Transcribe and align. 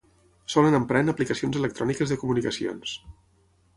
Solen 0.53 0.77
emprar 0.77 1.03
en 1.05 1.11
aplicacions 1.13 1.59
electròniques 1.61 2.15
de 2.15 2.21
comunicacions. 2.23 2.95